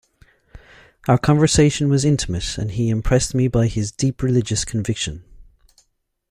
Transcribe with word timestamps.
Our 1.07 1.19
conversation 1.19 1.87
was 1.87 2.03
intimate 2.05 2.57
and 2.57 2.71
he 2.71 2.89
impressed 2.89 3.35
me 3.35 3.47
by 3.47 3.67
his 3.67 3.91
deep 3.91 4.23
religious 4.23 4.65
conviction. 4.65 5.23